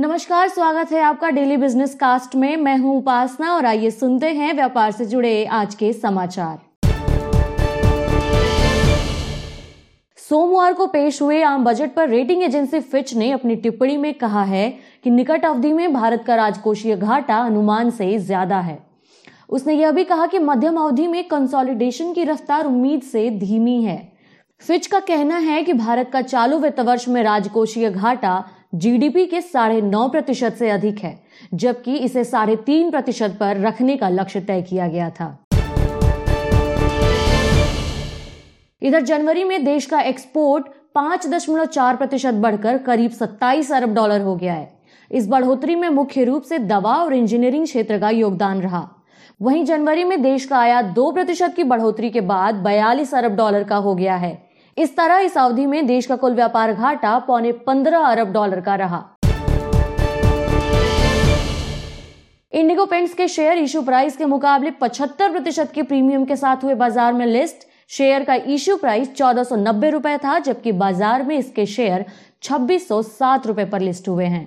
[0.00, 4.52] नमस्कार, स्वागत है आपका डेली बिज़नेस कास्ट में। मैं हूँ उपासना और आइए सुनते हैं
[4.54, 6.58] व्यापार से जुड़े आज के समाचार।
[10.18, 14.44] सोमवार को पेश हुए आम बजट पर रेटिंग एजेंसी फिच ने अपनी टिप्पणी में कहा
[14.44, 14.68] है
[15.04, 18.78] कि निकट अवधि में भारत का राजकोषीय घाटा अनुमान से ज़्यादा है।
[19.48, 23.98] उसने यह भी कहा कि मध्यम अवधि में कंसोलिडेशन की रफ्तार उम्मीद से धीमी है।
[24.60, 28.42] फिच का कहना है कि भारत का चालू वित्त वर्ष में राजकोषीय घाटा
[28.72, 31.18] जीडीपी के साढ़े नौ प्रतिशत से अधिक है,
[31.54, 35.36] जबकि इसे साढ़े तीन प्रतिशत पर रखने का लक्ष्य तय किया गया था।
[38.82, 44.20] इधर जनवरी में देश का एक्सपोर्ट पाँच दशमलव चार प्रतिशत बढ़कर करीब सत्ताईस अरब डॉलर
[44.20, 44.72] हो गया है।
[45.10, 48.88] इस बढ़ोतरी में मुख्य रूप से दवा और इंजीनियरिंग क्षेत्र का योगदान रहा।
[49.42, 53.64] वहीं जनवरी में देश का आयात दो प्रतिशत की बढ़ोतरी के बाद बयालीस अरब डॉलर
[53.64, 54.49] का हो गया है
[54.80, 58.74] इस तरह इस अवधि में देश का कुल व्यापार घाटा पौने पंद्रह अरब डॉलर का
[58.74, 58.98] रहा।
[62.52, 66.74] इंडिगो पेंट्स के शेयर इशू प्राइस के मुकाबले 75 प्रतिशत के प्रीमियम के साथ हुए
[66.76, 69.56] बाज़ार में लिस्ट। शेयर का इशू प्राइस चौदह सौ
[69.90, 72.04] रुपए था, जबकि बाज़ार में इसके शेयर
[72.42, 73.02] छब्बीस सौ
[73.46, 74.44] रुपए पर लिस्ट हुए हैं।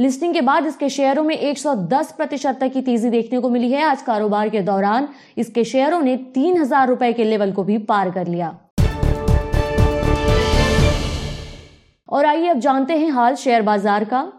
[0.00, 3.82] लिस्टिंग के बाद इसके शेयरों में 110 प्रतिशत तक की तेज़ी देखने को मिली है।
[3.84, 8.10] आज कारोबार के दौरान इसके शेयरों ने तीन हज़ार रुपए के लेवल को भी पार
[8.10, 8.54] कर लिया।
[12.08, 14.30] और आइए अब जानते हैं हाल शेयर बाज़ार का।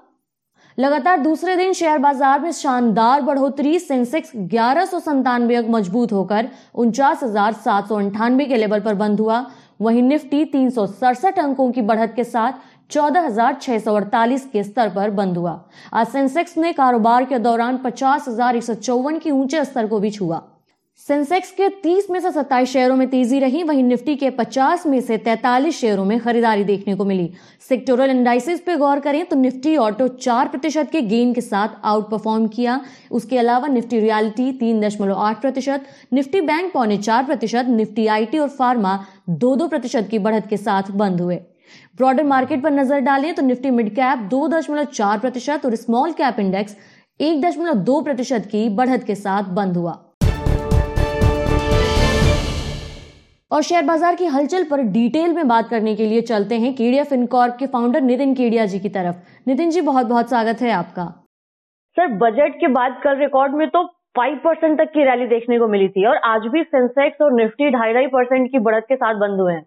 [0.78, 6.50] लगातार दूसरे दिन शेयर बाज़ार में शानदार बढ़ोतरी, सेंसेक्स ग्यारह सौ संतानवे अंक मज़बूत होकर
[6.76, 9.46] उनचास हज़ार सात सौ अंठानवे के लेवल पर बंद हुआ।
[9.82, 12.54] वहीं निफ्टी तीन सौ सड़सठ अंकों की बढ़त के साथ
[12.92, 15.60] चौदह हज़ार छह सौ अड़तालीस के स्तर पर बंद हुआ।
[15.94, 20.00] आज सेंसेक्स ने कारोबार के दौरान पचास हज़ार एक सौ चौवन की ऊँचे स्तर को
[20.00, 20.42] भी छुआ।
[21.00, 25.00] सेंसेक्स के 30 में से 27 शेयरों में तेज़ी रही, वहीं निफ्टी के 50 में
[25.02, 27.30] से 43 शेयरों में खरीदारी देखने को मिली।
[27.70, 32.10] सेक्टोरल इंडाइसिस पे गौर करें तो निफ्टी ऑटो 4 प्रतिशत के गेन के साथ आउट
[32.10, 32.80] परफॉर्म किया।
[33.12, 38.38] उसके अलावा निफ्टी रियलिटी तीन दशमलव आठ प्रतिशत, निफ्टी बैंक पौने चार प्रतिशत, निफ्टी आईटी
[38.38, 38.98] और फार्मा
[39.30, 41.36] दो दो प्रतिशत की बढ़त के साथ बंद हुए।
[41.98, 46.12] ब्रॉडर मार्केट पर नज़र डालें तो निफ्टी मिड कैप दो दशमलव चार प्रतिशत और स्मॉल
[46.14, 46.76] कैप इंडेक्स
[47.20, 49.98] एक दशमलव दो प्रतिशत की बढ़त के साथ बंद हुआ।
[53.52, 57.04] और शेयर बाज़ार की हलचल पर डिटेल में बात करने के लिए चलते हैं केडिया
[57.04, 61.06] फिनकॉर्प के फाउंडर नितिन केडिया जी की तरफ़। नितिन जी बहुत बहुत स्वागत है आपका।
[61.98, 63.84] सर बजट के बाद कल रिकॉर्ड में तो
[64.18, 67.70] फाइव परसेंट तक की रैली देखने को मिली थी और आज भी सेंसेक्स और निफ्टी
[67.72, 69.66] ढाई ढाई परसेंट की बढ़त के साथ बंद हुए हैं।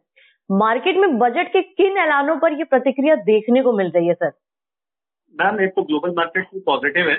[0.51, 4.33] मार्केट में बजट के किन ऐलानों पर ये प्रतिक्रिया देखने को मिल रही है सर?
[5.35, 7.19] मैम एक तो ग्लोबल मार्केट भी पॉजिटिव है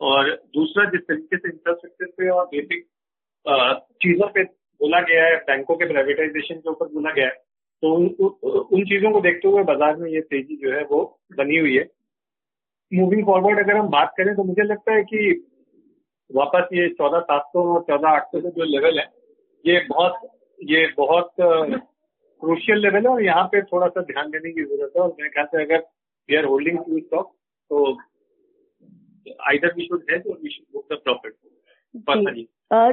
[0.00, 2.86] और दूसरा जिस तरीके से इंफ्रास्ट्रक्चर पे और बेसिक
[4.02, 4.44] चीज़ों पे
[4.80, 7.44] बोला गया है बैंकों के प्राइवेटाइजेशन के ऊपर बोला गया है।
[7.82, 8.06] तो उन,
[8.72, 11.02] उन चीज़ों को देखते हुए बाज़ार में ये तेज़ी जो है वो
[11.38, 11.84] बनी हुई है।
[12.92, 15.30] मूविंग फॉरवर्ड अगर हम बात करें तो मुझे लगता है कि
[16.30, 19.06] वापस ये चौदह सात सौ और चौदह आठ सौ का जो लेवल है
[19.64, 20.18] ये बहुत
[20.58, 25.02] ये बहुत क्रूशियल लेवल है और यहाँ पे थोड़ा सा ध्यान देने की ज़रूरत है
[25.02, 25.84] और मेरे ख्याल से अगर
[26.28, 27.32] we are holding to stock
[27.70, 27.84] तो
[29.48, 31.34] आइदर वी शुड हेज और we should book the profit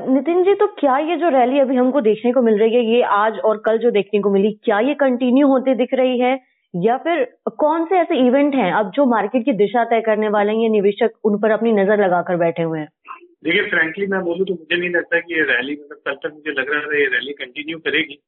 [0.09, 3.01] Nitin ji तो क्या ये जो रैली अभी हमको देखने को मिल रही है ये
[3.01, 6.39] आज और कल जो देखने को मिली क्या ये कंटिन्यू होते दिख रही है?
[6.75, 7.23] या फिर
[7.57, 10.69] कौन से ऐसे इवेंट हैं अब जो मार्केट की दिशा तय करने वाले हैं ये
[10.69, 12.87] निवेशक उन पर अपनी नज़र लगाकर बैठे हुए हैं?
[13.43, 16.51] देखिए फ्रेंकली मैं बोलूँ तो मुझे नहीं लगता कि ये रैली मतलब कल तक मुझे
[16.51, 18.19] लग रहा है ये रैली कंटिन्यू करेगी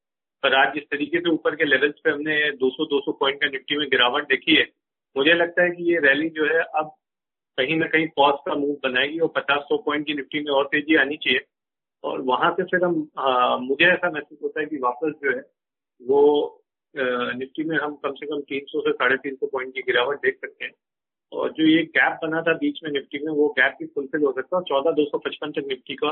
[0.42, 3.86] पर आज जिस तरीके से ऊपर के लेवल्स पे हमने 200-200 पॉइंट का निफ्टी में
[3.88, 4.66] गिरावट देखी है
[5.16, 6.90] मुझे लगता है कि ये रैली जो है अब
[7.58, 10.64] कहीं ना कहीं पॉज का मूव बनाएगी और पचास सौ पॉइंट की निफ्टी में और
[10.72, 11.40] तेज़ी आनी चाहिए।
[12.04, 15.42] और वहाँ से फिर हम आ, मुझे ऐसा महसूस होता है कि वापस जो है
[16.00, 16.22] वो
[16.94, 20.36] निफ्टी में हम कम से कम 300 से साढ़े तीन सौ पॉइंट की गिरावट देख
[20.36, 20.72] सकते हैं।
[21.32, 24.32] और जो ये गैप बना था बीच में निफ्टी में वो गैप भी फुलफिल हो
[24.32, 26.10] सकता है। चौदह दो सौ पचपन तक निफ्टी का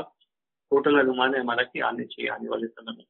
[0.71, 3.03] टोटल अनुमान है हमारा कि आने चाहिए आने वाले समय में।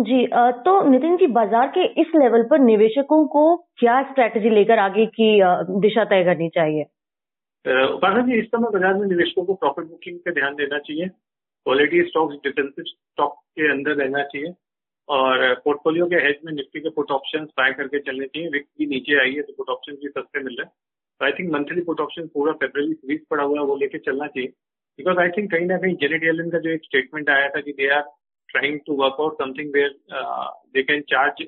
[0.00, 0.26] जी
[0.64, 3.44] तो नितिन जी बाज़ार के इस लेवल पर निवेशकों को
[3.78, 5.28] क्या स्ट्रेटेजी लेकर आगे की
[5.80, 6.84] दिशा तय करनी चाहिए?
[7.66, 12.02] उपासना जी, इस समय बाज़ार में निवेशकों को प्रॉफिट बुकिंग पे ध्यान देना चाहिए। क्वालिटी
[12.08, 14.52] स्टॉक्स डिफेंसिव स्टॉक के अंदर रहना चाहिए।
[15.08, 18.86] और पोर्टफोलियो के हेज में निफ्टी के पुट ऑप्शन बाय करके चलने चाहिए। विक्स भी
[18.86, 20.72] नीचे आई है तो पुट ऑप्शन भी सस्ते मिल रहे हैं।
[21.20, 24.26] तो I think monthly put option पूरा फेब्रवरी वीक पड़ा हुआ है, वो लेके चलना
[24.26, 24.48] चाहिए।
[24.98, 27.72] बिकॉज़ आई थिंक कहीं ना कहीं जेनेट एलन का जो एक स्टेटमेंट आया था कि
[27.72, 28.02] they are
[28.48, 29.94] trying to work out something where
[30.74, 31.42] they can charge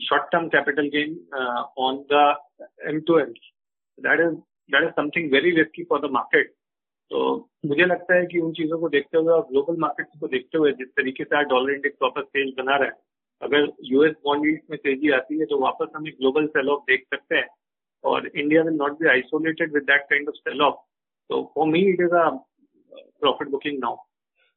[0.00, 1.18] short term capital gain
[1.86, 2.24] on the
[2.88, 3.32] M to M
[4.70, 6.52] that is something very risky for the market
[7.10, 7.22] तो
[7.66, 10.72] मुझे लगता है कि उन चीज़ों को देखते हुए और ग्लोबल मार्केट्स को देखते हुए
[10.72, 13.00] जिस तरीके से आज डॉलर इंडेक्स वापस तेज बना रहा है
[13.42, 17.04] अगर यूएस बॉन्ड में तेज़ी आती है तो वापस हम एक ग्लोबल सेल ऑफ़ देख
[17.14, 17.48] सकते हैं।
[18.04, 20.74] और India will not be isolated with that kind of sell off
[21.30, 22.28] तो for me it is a
[22.92, 23.96] profit booking now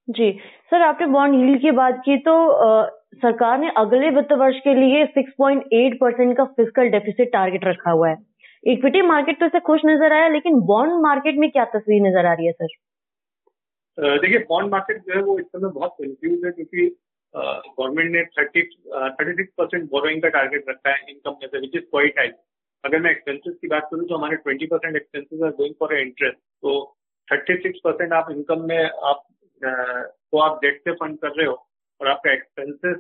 [0.08, 0.32] ji.
[0.72, 4.74] Sir आपने बॉन्ड यील्ड की बात की तो आ, सरकार ने अगले वित्त वर्ष के
[4.74, 8.16] लिए 6.8 परसेंट का फ़िज़िकल डेफिसिट टारगेट रखा हुआ है।
[8.66, 12.34] इक्विटी मार्केट तो इसे खुश नज़र आया, लेकिन बॉन्ड मार्केट में क्या तस्वीर नज़र आ
[12.34, 16.88] रही है सर देखिए बॉन्ड मार्केट जो है वो इस समय बहुत कंफ्यूज है, क्योंकि
[17.34, 21.76] गवर्नमेंट ने thirty thirty six percent borrowing का टारगेट रखा है इनकम में से विच
[21.76, 22.32] इज़ क्वाइट हाई
[22.84, 26.38] अगर मैं एक्सपेंसेस की बात करूँ तो हमारे twenty percent expenses are going for interest
[26.38, 26.74] तो
[27.28, 28.78] थर्टी सिक्स परसेंट आप इनकम में
[29.12, 29.24] आप
[29.62, 31.54] को आप डेट से फंड कर रहे हो,
[32.02, 32.98] और आपका एक्सपेंसेस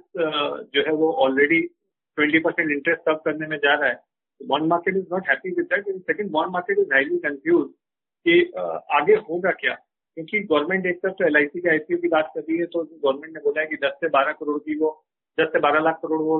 [0.76, 4.00] जो है वो ऑलरेडी ट्वेंटी परसेंट इंटरेस्ट सब करने में जा रहा है
[4.42, 7.68] bond market is not happy with that and second bond market is highly confuse
[8.26, 8.42] कि
[8.96, 9.74] आगे होगा क्या?
[10.18, 13.34] क्योंकि गवर्नमेंट एक तरफ़ तो एल की आईपीओ की बात कर रही है तो गवर्नमेंट
[13.34, 14.92] ने बोला है कि दस से बारह करोड़ की वो,
[15.38, 16.40] दस से बारह लाख करोड़ वो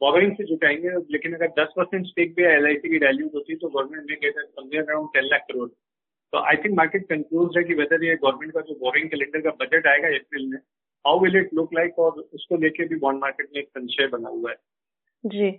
[0.00, 4.10] बोरोइंग से जुटाएँगे। लेकिन अगर दस परसेंट स्टेक भी एल की वैल्यू होती तो गवर्नमेंट
[4.10, 5.68] में कहते something around ten lakh crore.
[5.68, 9.50] तो आई थिंक मार्केट कंफ्यूज है कि वेदर ये गवर्नमेंट का जो बोरिंग कैलेंडर का
[9.60, 10.58] बजट आएगा अप्रैल में
[11.04, 14.28] how will it look like और उसको लेके भी बॉन्ड मार्केट में एक संशय बना
[14.28, 14.56] हुआ है।
[15.24, 15.50] जी।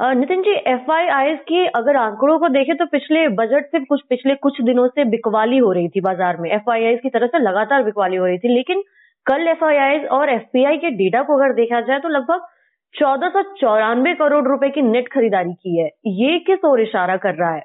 [0.00, 4.60] नितिन जी एफ़ की अगर आंकड़ों को देखें तो पिछले बजट से कुछ, पिछले कुछ
[4.62, 8.26] दिनों से बिकवाली हो रही थी बाज़ार में। एफआईआईएस की तरफ़ से लगातार बिकवाली हो
[8.26, 8.82] रही थी, लेकिन
[9.26, 12.46] कल एफआईआईएस और एफ़ के डेटा को अगर देखा जाए तो लगभग
[12.94, 17.34] चौदह सौ चौरानवे करोड़ रुपए की नेट खरीदारी की है। ये किस ओर इशारा कर
[17.34, 17.64] रहा है?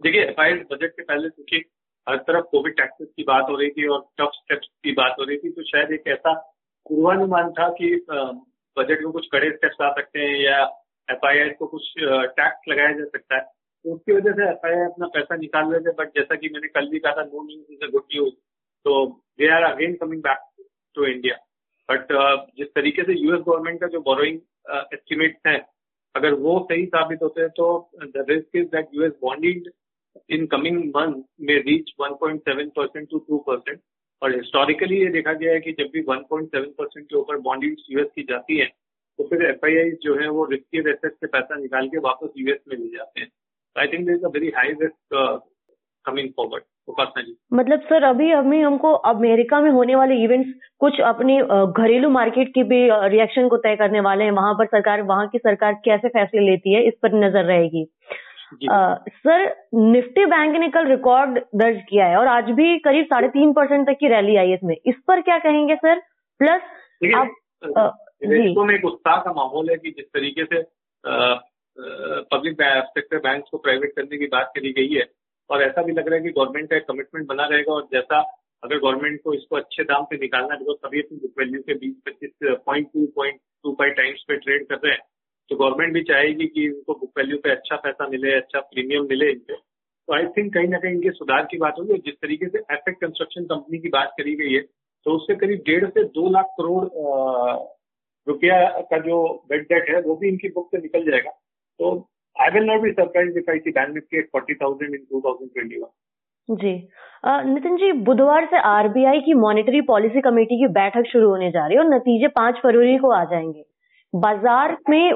[0.00, 1.64] देखिए एफ़ बजट के पहले क्योंकि
[2.06, 5.24] हर तरफ़ कोविड टैक्सेस की बात हो रही थी और टफ स्टेप्स की बात हो
[5.24, 6.32] रही थी तो शायद एक ऐसा
[6.86, 7.94] पूर्वानुमान था कि
[8.76, 10.60] बजट में कुछ कड़े स्टेप्स आ सकते हैं या
[11.08, 15.36] एफआईआर को कुछ टैक्स लगाया जा सकता है। तो उसकी वजह से एफ़ अपना पैसा
[15.36, 17.90] निकाल रहे थे बट जैसा कि मैंने कल भी कहा था no news is a
[17.92, 18.34] good news
[18.86, 18.94] तो
[19.38, 20.66] they are again coming back
[20.96, 21.36] to India
[21.88, 22.12] but
[22.58, 24.38] जिस तरीके से यूएस गवर्नमेंट का जो बोरोइंग
[24.94, 25.56] एस्टिमेट है,
[26.14, 27.66] अगर वो सही साबित होते हैं तो
[27.96, 29.70] the risk is that US bonding
[30.30, 33.80] in coming month में रीच 1.7 परसेंट टू 2 परसेंट
[34.22, 38.08] और हिस्टोरिकली ये देखा गया है कि जब भी 1.7 परसेंट के ऊपर बॉन्डिंग यूएस
[38.16, 38.66] की जाती है
[39.18, 42.76] तो फिर एफ़ जो है वो रिस्की एसेट से पैसा निकाल के वापस यूएस में
[42.76, 43.28] ले जाते हैं।
[43.78, 45.42] I think this a very high risk
[46.04, 46.62] coming forward
[47.54, 51.38] मतलब सर, अभी अभी हमको अमेरिका में होने वाले इवेंट्स कुछ अपनी
[51.82, 55.38] घरेलू मार्केट की भी रिएक्शन को तय करने वाले हैं। वहाँ पर सरकार, वहाँ की
[55.38, 57.84] सरकार कैसे फैसले लेती है, इस पर नज़र रहेगी।
[58.70, 59.44] आ, सर
[59.74, 63.86] निफ्टी बैंक ने कल रिकॉर्ड दर्ज किया है और आज भी करीब साढ़े तीन परसेंट
[63.86, 66.00] तक की रैली आई है इसमें। इस पर क्या कहेंगे सर?
[66.40, 66.62] प्लस
[67.16, 67.30] आप
[68.66, 70.62] में एक उत्साह का माहौल है कि जिस तरीके से
[72.32, 75.06] पब्लिक सेक्टर बैंक को प्राइवेट करने की बात करी गई है
[75.50, 78.20] और ऐसा भी लग रहा है कि गवर्नमेंट का एक कमिटमेंट बना रहेगा और जैसा
[78.64, 81.94] अगर गवर्नमेंट को इसको अच्छे दाम पे निकालना है तभी अपनी बुक वैल्यू के बीस
[82.06, 82.30] पच्चीस
[82.66, 85.00] point two point two five times पे ट्रेड कर रहे हैं।
[85.50, 89.30] तो गवर्नमेंट भी चाहेगी कि इनको बुक वैल्यू पे अच्छा पैसा मिले अच्छा प्रीमियम मिले
[89.30, 92.48] इनसे तो आई थिंक कहीं ना कहीं इनके सुधार की बात होगी। और जिस तरीके
[92.48, 94.60] से एफेक्ट कंस्ट्रक्शन कंपनी की बात करी गई है
[95.06, 96.84] तो उससे करीब डेढ़ से दो लाख करोड़
[98.26, 98.56] रुपया
[98.90, 101.30] का जो बेड डेट है, वो भी इनकी बुक से निकल जाएगा।
[101.80, 101.90] तो
[102.36, 103.98] I will not be surprise if I see bank
[104.32, 106.72] forty thousand in two thousand twenty one जी।
[107.48, 111.76] नितिन जी, बुधवार से आरबीआई की मॉनेटरी पॉलिसी कमेटी की बैठक शुरू होने जा रही
[111.76, 113.64] है और नतीजे पाँच फरवरी को आ जाएँगे।
[114.14, 115.12] बाज़ार में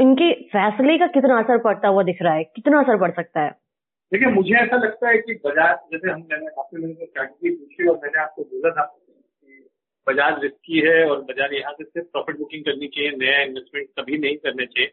[0.00, 2.44] इनके फैसले का कितना असर पड़ता हुआ दिख रहा है?
[2.44, 3.50] कितना असर पड़ सकता है?
[4.12, 8.00] देखिए, मुझे ऐसा लगता है कि बाज़ार, जैसे हम, मैंने आपसे मैंने स्ट्रैटेजी पूछी और
[8.02, 8.94] मैंने आपको बोला था
[10.06, 14.18] बाज़ार रिस्की है और बाज़ार यहाँ से सिर्फ़ प्रॉफिट बुकिंग करनी चाहिए, नया इन्वेस्टमेंट कभी
[14.18, 14.90] नहीं करने चाहिए।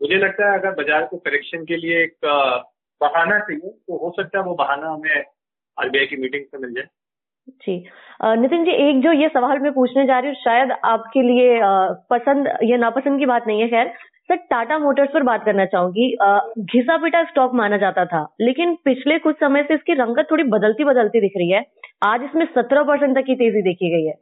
[0.00, 2.16] मुझे लगता है अगर बाज़ार को करेक्शन के लिए एक
[3.00, 5.24] बहाना चाहिए तो हो सकता है वो बहाना हमें
[5.76, 6.86] आरबीआई की मीटिंग से मिल जाए।
[7.48, 7.76] जी।
[8.38, 11.58] नितिन जी एक जो ये सवाल मैं पूछने जा रही हूँ शायद आपके लिए
[12.10, 13.92] पसंद या नापसंद की बात नहीं है खैर।
[14.30, 16.08] सर टाटा मोटर्स पर बात करना चाहूँगी।
[16.62, 20.84] घिसा पिटा स्टॉक माना जाता था लेकिन पिछले कुछ समय से इसकी रंगत थोड़ी बदलती
[20.84, 21.64] बदलती दिख रही है।
[22.04, 24.14] आज इसमें सत्रह परसेंट तक की तेज़ी देखी गई है।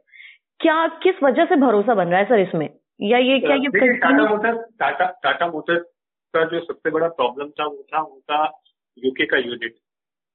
[0.59, 2.69] क्या किस वजह से भरोसा बन रहा है सर इसमें?
[2.99, 5.81] या ये क्या ये टाटा मोटर्स टाटा टाटा मोटर्स
[6.33, 8.43] का जो सबसे बड़ा प्रॉब्लम था वो था उनका
[8.97, 9.75] यूके का यूनिट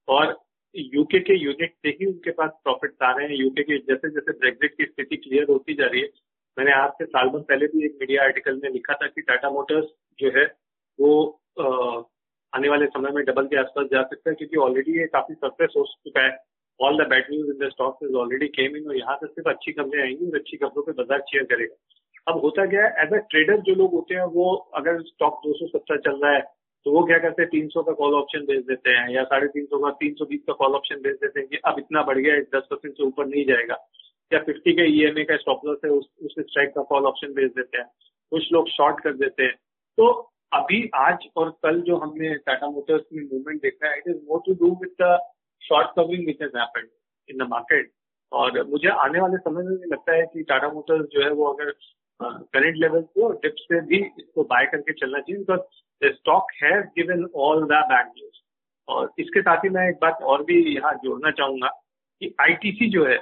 [0.09, 0.37] और
[0.75, 4.33] यूके के यूनिट से ही उनके पास प्रॉफिट आ रहे हैं। यूके के जैसे जैसे
[4.33, 6.09] ब्रेग्जिट की स्थिति क्लियर होती जा रही है
[6.57, 9.51] मैंने आज से साल भर पहले भी एक मीडिया आर्टिकल में लिखा था कि टाटा
[9.51, 9.85] मोटर्स
[10.19, 10.45] जो है
[10.99, 11.13] वो
[11.61, 12.03] आ,
[12.53, 15.73] आने वाले समय में डबल के आसपास जा सकता है क्योंकि ऑलरेडी ये काफ़ी सक्सेस
[15.77, 16.37] हो चुका है।
[16.81, 19.49] All the bad news in the stock is already came in और यहाँ से सिर्फ़
[19.49, 23.13] अच्छी खबरें आएँगी और अच्छी खबरों पर बाज़ार चेयर करेगा। अब होता क्या है एज
[23.13, 26.43] अ ट्रेडर जो लोग होते हैं वो अगर स्टॉक दो सौ सत्तर चल रहा है
[26.85, 29.47] तो वो क्या करते हैं तीन सौ का कॉल ऑप्शन बेच देते हैं या साढ़े
[29.47, 32.03] तीन सौ का तीन सौ बीस का कॉल ऑप्शन बेच देते हैं कि अब इतना
[32.03, 33.77] बढ़ गया दस परसेंट से ऊपर नहीं जाएगा।
[34.33, 37.53] या फिफ्टी का ई का स्टॉप लॉस है उस, उस स्ट्राइक का कॉल ऑप्शन बेच
[37.53, 37.87] देते हैं।
[38.31, 39.55] कुछ लोग शॉर्ट कर देते हैं।
[39.99, 40.11] तो
[40.53, 44.41] अभी आज और कल जो हमने टाटा मोटर्स में मूवमेंट देखा है it is more
[44.47, 45.19] to do with the
[45.63, 46.89] short covering which has happened
[47.31, 47.91] in the market
[48.33, 51.45] और मुझे आने वाले समय में भी लगता है कि टाटा मोटर्स जो है वो
[51.45, 51.71] अगर
[52.23, 55.61] करंट लेवल को डिप से भी इसको बाय करके चलना चाहिए because
[56.05, 58.41] stock has given all the bad news
[58.89, 61.69] और इसके साथ ही मैं एक बात और भी यहाँ जोड़ना चाहूँगा
[62.23, 63.19] कि आईटीसी जो है,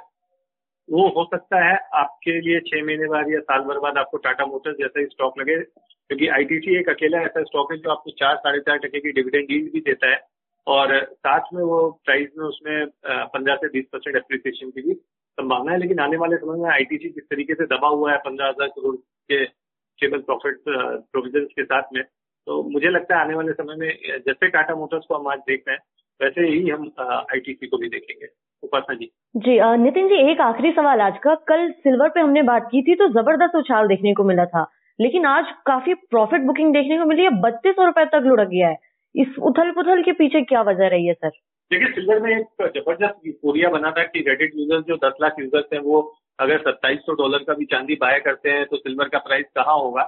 [0.89, 4.47] वो हो सकता है आपके लिए छह महीने बाद या साल भर बाद आपको टाटा
[4.47, 8.37] मोटर्स जैसा ही स्टॉक लगे, क्योंकि आईटीसी एक अकेला ऐसा स्टॉक है जो आपको चार,
[8.37, 10.21] साढ़े चार टके की डिविडेंड यील्ड भी देता है।
[10.67, 15.73] और साथ में वो प्राइस में उसमें पंद्रह से बीस परसेंट एप्रिसिएशन की भी संभावना
[15.73, 18.69] है। लेकिन आने वाले समय में आईटीसी जिस तरीके से दबा हुआ है, पंद्रह हज़ार
[18.69, 22.03] करोड़ के केबल प्रॉफिट प्रोविज़न के साथ में
[22.47, 25.65] तो मुझे लगता है आने वाले समय में जैसे टाटा मोटर्स को हम आज देख
[25.69, 25.83] रहे हैं
[26.21, 28.27] वैसे ही हम आईटीसी को भी देखेंगे।
[28.63, 32.69] उपासना जी। जी नितिन जी एक आखिरी सवाल आज का। कल सिल्वर पे हमने बात
[32.73, 34.67] की थी तो ज़बरदस्त उछाल देखने को मिला था
[34.99, 38.69] लेकिन आज काफ़ी प्रॉफिट बुकिंग देखने को मिली है। बत्तीस सौ रुपए तक लुढ़क गया
[38.69, 38.77] है।
[39.15, 41.31] इस उथल पुथल के पीछे क्या वजह रही है सर?
[41.71, 45.73] देखिए सिल्वर में एक ज़बरदस्त कोरिया बना था कि रेडिट यूज़र्स जो दस लाख यूज़र्स
[45.73, 46.01] हैं वो
[46.39, 49.77] अगर सत्ताईस सौ डॉलर का भी चांदी बाय करते हैं तो सिल्वर का प्राइस कहाँ
[49.77, 50.03] होगा?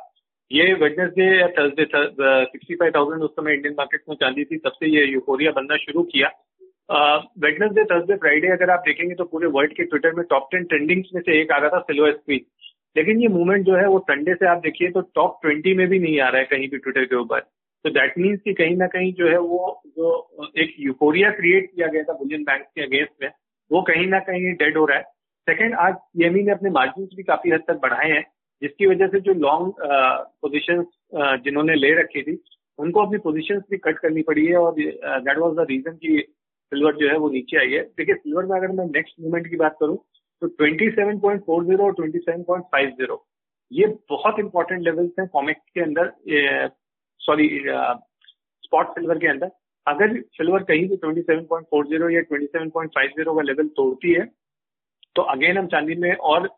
[0.52, 4.73] ये वेडनेसडे या थर्सडे सिक्सटी फाइव थाउज़ेंड उस समय इंडियन मार्केट में चांदी थी, तब
[4.73, 6.28] से ये यूफोरिया बनना शुरू किया।
[7.40, 11.11] वेडनेसडे थर्सडे फ्राइडे अगर आप देखेंगे तो पूरे वर्ल्ड के ट्विटर में टॉप टेन ट्रेंडिंग्स
[11.14, 12.44] में से एक आ रहा था सिल्वर स्क्वीन
[12.97, 15.99] लेकिन ये मूवमेंट जो है, वो संडे से आप देखिए तो टॉप ट्वेंटी में भी
[15.99, 17.40] नहीं आ रहा है कहीं भी ट्विटर के ऊपर।
[17.85, 21.87] तो दैट मीन्स कि कहीं ना कहीं जो है, वो, जो एक यूफोरिया क्रिएट किया
[21.87, 23.30] गया था बुलियन बैंक के अगेंस्ट में,
[23.71, 25.04] वो कहीं ना कहीं डेड हो रहा है।
[25.47, 28.25] सेकेंड आज सीएमई ने अपने मार्जिन भी काफ़ी हद तक बढ़ाए हैं।
[28.62, 29.73] जिसकी वजह से जो लॉन्ग
[30.42, 30.85] पोजिशन
[31.45, 32.38] जिन्होंने ले रखी थी,
[32.78, 36.95] उनको अपनी पोजिशन भी कट करनी पड़ी है और दैट वॉज़ द रीजन की सिल्वर
[36.97, 39.76] जो है वो नीचे आई है। देखिए सिल्वर में अगर मैं नेक्स्ट मूवमेंट की बात
[39.81, 39.97] करूँ
[40.42, 43.19] तो 27.40 और 27.50
[43.71, 46.11] ये बहुत इंपॉर्टेंट लेवल्स हैं कॉमिक्स के अंदर
[47.21, 47.49] सॉरी
[48.64, 49.50] स्पॉट सिल्वर के अंदर।
[49.87, 54.25] अगर सिल्वर कहीं भी 27.40 या 27.50 का लेवल तोड़ती है
[55.16, 56.49] तो अगेन हम चांदी में और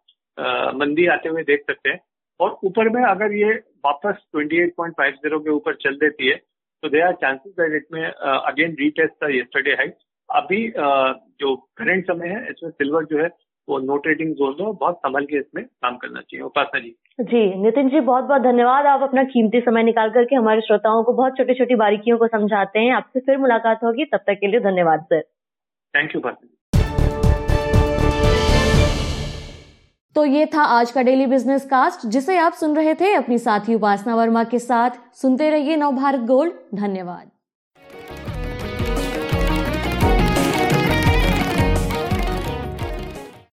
[0.79, 2.01] मंदी आते हुए देख सकते हैं।
[2.41, 3.55] और ऊपर में अगर ये
[3.87, 6.37] वापस 28.50 के ऊपर चल देती है
[6.83, 9.97] तो they are chances that it may again retest that yesterday height
[10.33, 13.29] अभी uh, जो करंट समय है इसमें सिल्वर जो है
[13.69, 17.63] वो नो ट्रेडिंग जोन में बहुत संभल के इसमें काम करना चाहिए। उपासना जी। जी
[17.63, 21.37] नितिन जी बहुत बहुत धन्यवाद। आप अपना कीमती समय निकाल करके हमारे श्रोताओं को बहुत
[21.37, 25.01] छोटी छोटी बारीकियों को समझाते हैं। आपसे फिर मुलाकात होगी। तब तक के लिए धन्यवाद
[25.01, 25.23] सर।
[25.95, 26.21] थैंक यू
[30.17, 33.75] तो ये था आज का डेली बिज़नेस कास्ट जिसे आप सुन रहे थे अपनी साथी
[33.75, 37.34] उपासना वर्मा के साथ। सुनते रहिए नव भारत गोल्ड। धन्यवाद।